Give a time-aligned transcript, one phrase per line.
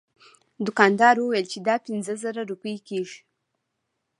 [0.65, 3.19] دوکاندار وویل چې دا پنځه زره روپۍ کیږي.